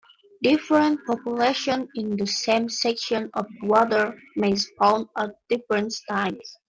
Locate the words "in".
1.93-2.17